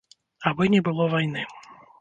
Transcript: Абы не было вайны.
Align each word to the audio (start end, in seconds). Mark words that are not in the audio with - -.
Абы 0.51 0.69
не 0.75 0.81
было 0.89 1.07
вайны. 1.13 1.47